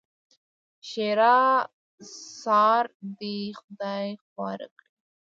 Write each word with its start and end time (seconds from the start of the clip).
ښېرا؛ 0.87 1.39
سار 2.39 2.85
دې 3.19 3.37
خدای 3.59 4.07
خواره 4.25 4.67
کړي! 4.77 4.91